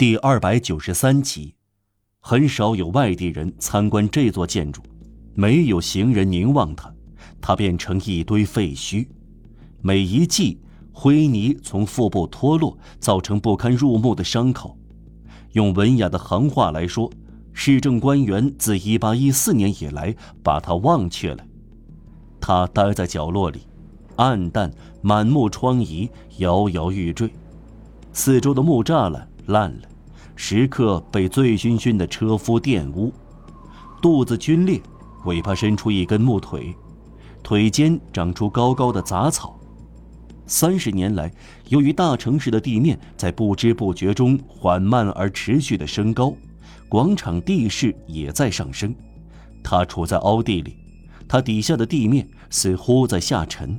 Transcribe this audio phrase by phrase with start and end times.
[0.00, 1.54] 第二百九十三集，
[2.20, 4.80] 很少有外地人参观这座建筑，
[5.34, 6.90] 没有行人凝望它，
[7.38, 9.06] 它变成一堆废墟。
[9.82, 10.58] 每一季，
[10.90, 14.74] 灰泥从腹部脱落，造成不堪入目的伤口。
[15.52, 17.12] 用文雅的行话来说，
[17.52, 21.44] 市政官员自一八一四年以来把它忘却了。
[22.40, 23.60] 它待在角落里，
[24.16, 24.72] 暗淡，
[25.02, 26.08] 满目疮痍，
[26.38, 27.30] 摇摇欲坠。
[28.14, 29.89] 四周的木栅栏烂了。
[30.42, 33.12] 时刻被醉醺醺的车夫玷污，
[34.00, 34.80] 肚子皲裂，
[35.26, 36.74] 尾巴伸出一根木腿，
[37.42, 39.60] 腿间长出高高的杂草。
[40.46, 41.30] 三十年来，
[41.68, 46.34] 由于大城市的地面在不知不觉中缓慢而持续的升高，
[46.88, 48.94] 广场地势也在上升。
[49.62, 50.74] 它处在凹地里，
[51.28, 53.78] 它底下的地面似乎在下沉。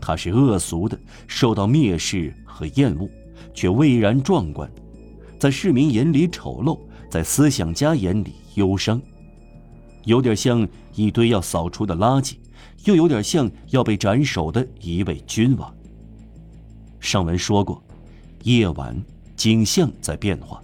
[0.00, 3.08] 它是恶俗的，受到蔑视和厌恶，
[3.54, 4.68] 却蔚然壮观。
[5.38, 6.78] 在市民眼里丑陋，
[7.08, 9.00] 在思想家眼里忧伤，
[10.04, 12.34] 有点像一堆要扫除的垃圾，
[12.84, 15.72] 又有点像要被斩首的一位君王。
[16.98, 17.80] 上文说过，
[18.42, 19.00] 夜晚
[19.36, 20.60] 景象在变化，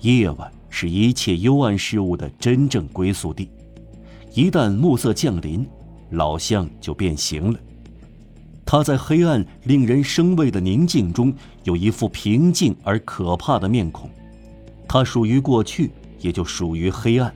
[0.00, 3.50] 夜晚是一切幽暗事物的真正归宿地。
[4.32, 5.66] 一旦暮色降临，
[6.12, 7.58] 老象就变形了。
[8.72, 11.30] 他在黑暗、令人生畏的宁静中，
[11.64, 14.08] 有一副平静而可怕的面孔。
[14.88, 17.34] 他属于过去，也就属于黑暗。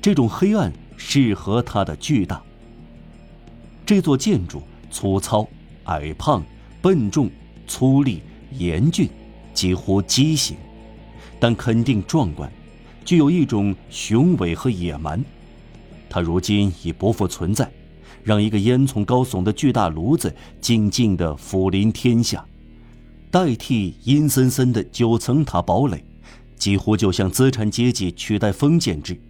[0.00, 2.40] 这种黑暗适合他的巨大。
[3.84, 4.62] 这座建筑
[4.92, 5.44] 粗糙、
[5.86, 6.40] 矮胖、
[6.80, 7.28] 笨重、
[7.66, 8.20] 粗粝、
[8.52, 9.10] 严峻，
[9.52, 10.56] 几乎畸形，
[11.40, 12.48] 但肯定壮观，
[13.04, 15.20] 具有一种雄伟和野蛮。
[16.08, 17.68] 它如今已不复存在。
[18.22, 22.44] 让一个烟囱高耸的巨大炉子静静地俯临天下，
[23.30, 26.04] 代替阴森森的九层塔堡垒，
[26.56, 29.20] 几乎就像资产阶级取代封建制。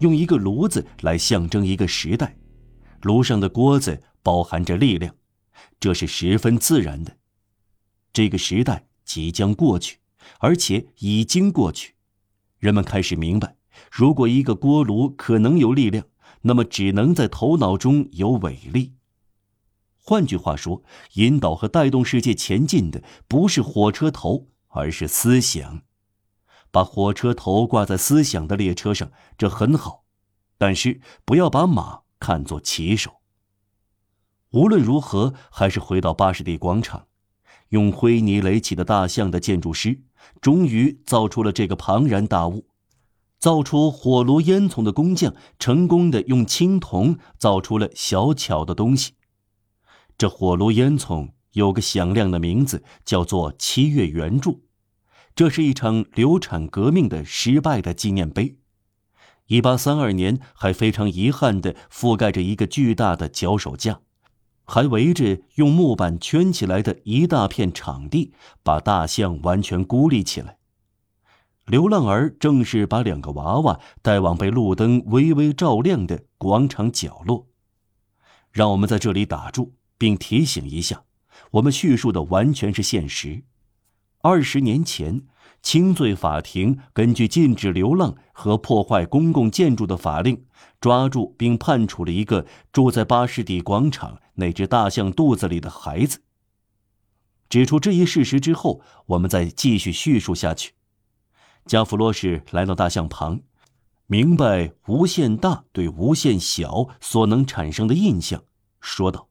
[0.00, 2.36] 用一个炉子来象征一个时代，
[3.02, 5.14] 炉上的锅子包含着力量，
[5.80, 7.16] 这是十分自然的。
[8.12, 9.98] 这个时代即将过去，
[10.40, 11.94] 而且已经过去。
[12.58, 13.56] 人们开始明白，
[13.90, 16.04] 如果一个锅炉可能有力量。
[16.46, 18.94] 那么，只能在头脑中有伟力。
[19.96, 20.82] 换句话说，
[21.14, 25.82] 引导和带动世界前进的不是火车头，而是思想。
[26.70, 30.04] 把火车头挂在思想的列车上，这很好，
[30.58, 33.22] 但是不要把马看作骑手。
[34.50, 37.06] 无论如何，还是回到巴士底广场，
[37.70, 40.02] 用灰泥垒起的大象的建筑师，
[40.42, 42.66] 终于造出了这个庞然大物。
[43.44, 49.16] 造出火炉烟囱的工匠，成功的用青铜造出了小巧的东西。
[50.16, 54.62] 这火炉烟囱有个响亮的名字，叫做“七月圆柱”。
[55.36, 58.56] 这是一场流产革命的失败的纪念碑。
[59.48, 64.00] 一八三二年，还非常遗憾的覆盖着一个巨大的脚手架，
[64.64, 70.56] 还围着用木板圈起来的一大片场地，把大象完全孤立起来。
[71.66, 77.48] 流浪儿正是把两个娃娃带往被路灯微微照亮的广场角落。
[78.52, 81.04] 让我们在这里打住，并提醒一下：
[81.52, 83.44] 我们叙述的完全是现实。
[84.20, 85.22] 二十年前，
[85.62, 90.44] 轻罪法庭根据禁止流浪和破坏公共建筑的法令，
[90.80, 96.20] 抓住并判处了一个住在巴士底广场那只大象肚子里的孩子。
[97.48, 100.74] 指出这一事实之后，我们再继续叙述下去。
[101.66, 103.40] 加弗洛什来到大象旁，
[104.06, 108.44] 明白无限大对无限小所能产生的印象，
[108.80, 109.28] 说道：“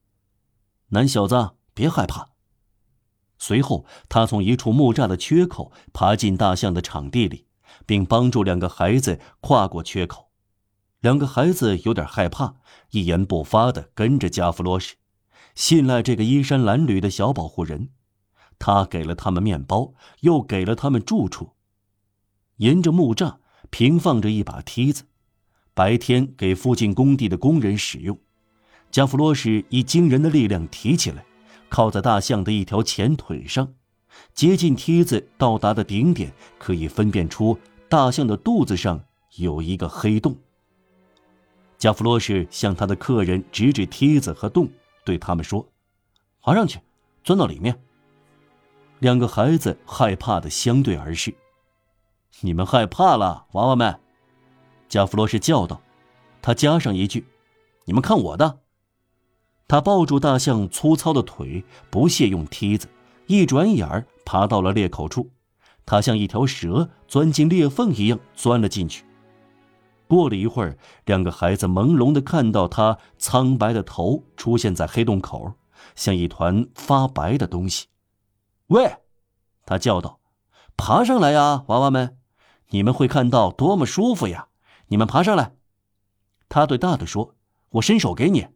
[0.90, 2.30] 男小子，别害怕。”
[3.38, 7.46] 随后，他从一处木栅的缺口爬进大象的场地里，
[7.86, 10.32] 并帮助两个孩子跨过缺口。
[11.02, 12.56] 两个孩子有点害怕，
[12.92, 14.96] 一言不发地跟着加弗洛什，
[15.54, 17.90] 信赖这个衣衫褴褛的小保护人。
[18.58, 21.52] 他给了他们面包，又给了他们住处。
[22.58, 23.35] 沿着木栅
[23.70, 25.03] 平放着一把梯子，
[25.73, 28.17] 白天给附近工地的工人使用。
[28.91, 31.26] 加弗洛什以惊人的力量提起来，
[31.67, 33.73] 靠在大象的一条前腿上，
[34.35, 37.58] 接近梯子到达的顶点，可以分辨出
[37.90, 39.03] 大象的肚子上
[39.38, 40.38] 有一个黑洞。
[41.79, 44.70] 加弗洛什向他的客人指指梯子和洞，
[45.03, 45.67] 对他们说
[46.40, 46.79] ：“爬上去，
[47.23, 47.78] 钻到里面。”
[49.00, 51.34] 两个孩子害怕的相对而视。
[52.41, 54.00] 你们害怕了，娃娃们，
[54.90, 55.82] 加弗罗什叫道。
[56.41, 57.26] 他加上一句
[57.85, 58.59] ：“你们看我的。”
[59.68, 62.90] 他抱住大象粗糙的腿，不屑用梯子，
[63.28, 65.32] 一转眼儿爬到了裂口处。
[65.85, 69.06] 他像一条蛇钻进裂缝一样钻了进去。
[70.08, 75.53] 过了一会儿，两个孩子朦胧的看到他苍白的头出现在黑洞口，
[75.96, 77.88] 像一团发白的东西。
[78.68, 78.97] 喂，
[79.66, 80.20] 他叫道
[80.76, 82.18] ：“爬上来呀，娃娃们！
[82.73, 84.49] 你们会看到多么舒服呀！
[84.87, 85.55] 你们爬上来。”
[86.49, 87.35] 他对大的说
[87.73, 88.47] ：“我伸手给你。”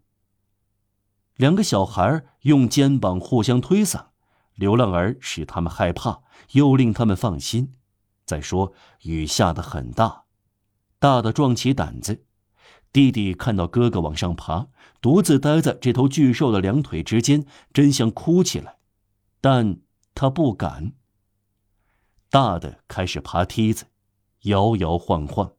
[1.37, 4.07] 两个小孩用肩膀互相推搡，
[4.55, 7.75] 流浪儿使他们害怕，又令他们放心。
[8.25, 8.73] 再说
[9.03, 10.23] 雨下得很大。
[10.99, 12.25] 大的壮起胆子，
[12.91, 14.67] 弟弟看到哥哥往上爬，
[14.99, 18.79] 独自待在这头巨兽的两腿之间，真想哭起来，
[19.39, 19.77] 但
[20.15, 20.93] 他不敢。
[22.31, 23.85] 大的开始爬梯子，
[24.43, 25.51] 摇摇晃晃，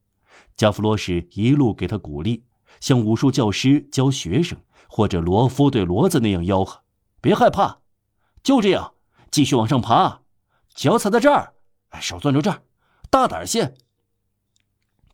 [0.57, 2.45] 加弗罗什一路给他鼓励，
[2.81, 4.59] 像武术教师教学生，
[4.89, 6.83] 或者罗夫对骡子那样吆喝
[7.21, 7.81] ：“别害怕，
[8.43, 8.95] 就这样，
[9.31, 10.23] 继续往上爬，
[10.75, 11.55] 脚踩在这儿，
[12.01, 12.63] 手攥住这儿，
[13.11, 13.75] 大胆些。”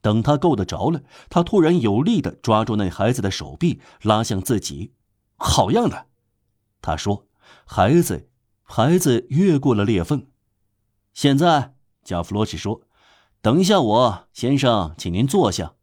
[0.02, 4.92] 等他够得着了，他突然有力的抓住那孩子的手臂，拉向自己。
[5.36, 6.06] 好样的，
[6.82, 7.26] 他说
[7.64, 8.28] ：“孩子，
[8.62, 10.26] 孩子越过了裂缝。”
[11.14, 12.82] 现在，加弗罗什说
[13.44, 15.74] ：“等一下，我先生，请您坐下。”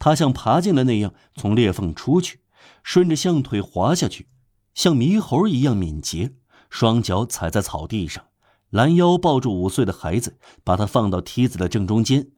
[0.00, 2.40] 他像爬进来那样从裂缝出去，
[2.82, 4.30] 顺着象腿滑下去，
[4.72, 6.36] 像猕猴一样敏捷，
[6.70, 8.24] 双脚踩在草地上，
[8.70, 12.30] 拦腰抱住五岁的孩子，把他放到梯子的正中间。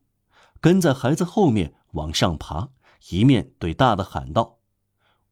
[0.60, 2.70] 跟在孩子后面往上爬，
[3.10, 4.58] 一面对大的喊道：“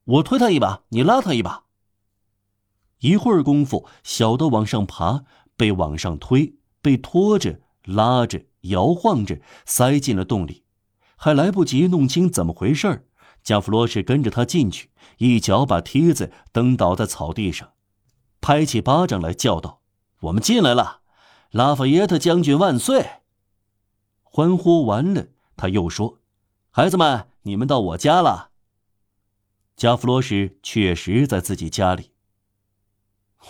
[0.04, 1.64] 我推他一把，你拉他一把。”
[3.02, 5.24] 一会儿功夫，小的往上爬，
[5.56, 10.64] 被往上推，被拖着、拉着、摇晃着，塞进了洞里，
[11.16, 13.04] 还来不及弄清怎么回事儿，
[13.42, 17.72] 加弗罗什跟着他进去，一脚把梯子蹬倒在草地上，
[18.40, 19.80] 拍起巴掌来叫道
[20.22, 21.00] ：“我们进来了，
[21.50, 23.06] 拉法耶特将军万岁！”
[24.22, 26.20] 欢呼完了，他又说
[26.70, 28.50] ：“孩子们，你们到我家了。”
[29.76, 32.12] 加弗罗什确实在自己家里。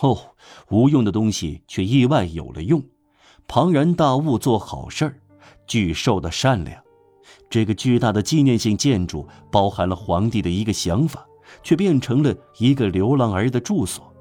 [0.01, 0.37] 哦，
[0.69, 2.83] 无用的东西却意外有了用，
[3.53, 5.17] 庞然大物做好事儿，
[5.67, 6.81] 巨兽的善良。
[7.49, 11.27] 这个巨大的纪念性建筑包含了皇帝的一个想法，
[11.61, 14.15] 却变成了一个流浪儿的住所。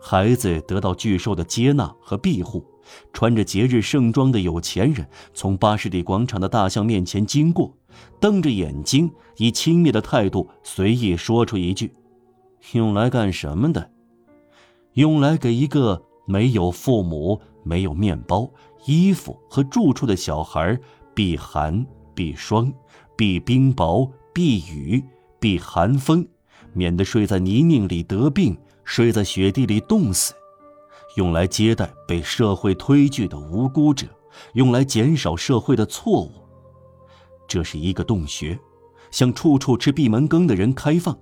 [0.00, 2.64] 孩子得到巨兽的接纳和庇护。
[3.12, 7.76] 穿着节日盛装的有钱人从巴士底广场的大象面前经过，
[8.20, 11.92] 瞪着眼睛，以轻蔑的态度随意说出一句
[12.74, 13.90] ：“用来干什么的？
[14.92, 18.50] 用来给一个没有父母、没有面包、
[18.86, 20.78] 衣服和住处的小孩
[21.14, 21.84] 避寒、
[22.14, 22.72] 避霜、
[23.16, 25.04] 避冰雹、避雨、
[25.38, 26.26] 避寒风，
[26.72, 30.34] 免得睡在泥泞里得病，睡在雪地里冻死。”
[31.16, 34.06] 用来接待被社会推拒的无辜者，
[34.52, 36.30] 用来减少社会的错误。
[37.48, 38.56] 这是一个洞穴，
[39.10, 41.18] 向处处吃闭门羹的人开放。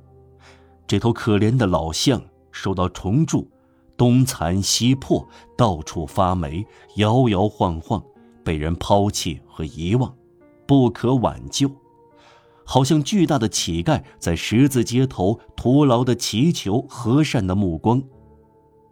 [0.87, 2.23] 这头可怜的老象
[2.53, 3.51] 受到虫蛀，
[3.99, 6.65] 东残西破，到处发霉，
[6.97, 8.03] 摇摇晃晃，
[8.45, 10.17] 被人抛弃和遗忘，
[10.67, 11.69] 不可挽救。
[12.65, 18.01] 好像巨大的乞丐在十字街头徒劳地祈求和善的目光。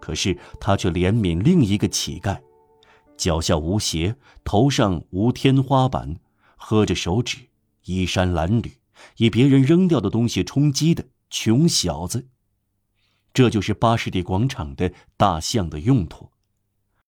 [0.00, 2.38] 可是他却怜悯另一个乞丐，
[3.16, 6.16] 脚下无鞋，头上无天花板，
[6.56, 7.38] 喝着手指，
[7.84, 8.72] 衣衫褴褛，
[9.18, 12.26] 以别人扔掉的东西充饥的穷小子。
[13.36, 16.30] 这就是巴士底广场的大象的用途。